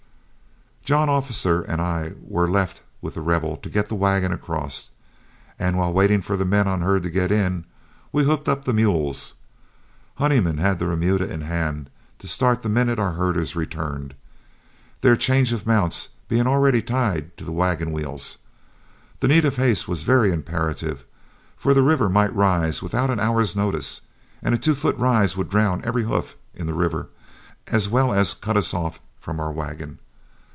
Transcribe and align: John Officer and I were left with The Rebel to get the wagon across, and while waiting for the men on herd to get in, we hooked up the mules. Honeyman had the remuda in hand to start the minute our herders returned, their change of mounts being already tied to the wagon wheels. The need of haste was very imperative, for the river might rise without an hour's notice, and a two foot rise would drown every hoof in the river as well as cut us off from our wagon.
John 0.83 1.09
Officer 1.09 1.61
and 1.61 1.79
I 1.79 2.13
were 2.21 2.47
left 2.49 2.81
with 3.03 3.13
The 3.13 3.21
Rebel 3.21 3.55
to 3.57 3.69
get 3.69 3.87
the 3.87 3.93
wagon 3.95 4.33
across, 4.33 4.89
and 5.59 5.77
while 5.77 5.93
waiting 5.93 6.21
for 6.21 6.35
the 6.35 6.43
men 6.43 6.67
on 6.67 6.81
herd 6.81 7.03
to 7.03 7.09
get 7.11 7.31
in, 7.31 7.65
we 8.11 8.23
hooked 8.23 8.49
up 8.49 8.65
the 8.65 8.73
mules. 8.73 9.35
Honeyman 10.15 10.57
had 10.57 10.79
the 10.79 10.87
remuda 10.87 11.31
in 11.31 11.41
hand 11.41 11.89
to 12.17 12.27
start 12.27 12.61
the 12.63 12.67
minute 12.67 12.97
our 12.99 13.11
herders 13.11 13.55
returned, 13.55 14.15
their 15.01 15.15
change 15.15 15.53
of 15.53 15.67
mounts 15.67 16.09
being 16.27 16.47
already 16.47 16.81
tied 16.81 17.37
to 17.37 17.45
the 17.45 17.51
wagon 17.53 17.91
wheels. 17.93 18.39
The 19.19 19.27
need 19.29 19.45
of 19.45 19.55
haste 19.57 19.87
was 19.87 20.01
very 20.03 20.31
imperative, 20.31 21.05
for 21.55 21.73
the 21.75 21.83
river 21.83 22.09
might 22.09 22.35
rise 22.35 22.81
without 22.81 23.11
an 23.11 23.19
hour's 23.19 23.55
notice, 23.55 24.01
and 24.41 24.53
a 24.53 24.57
two 24.57 24.73
foot 24.75 24.97
rise 24.97 25.37
would 25.37 25.47
drown 25.49 25.83
every 25.85 26.03
hoof 26.03 26.35
in 26.55 26.65
the 26.65 26.73
river 26.73 27.07
as 27.67 27.87
well 27.87 28.11
as 28.13 28.33
cut 28.33 28.57
us 28.57 28.73
off 28.73 28.99
from 29.19 29.39
our 29.39 29.51
wagon. 29.51 29.99